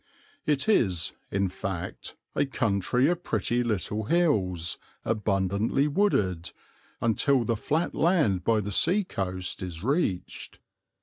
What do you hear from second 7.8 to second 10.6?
land by the sea coast is reached.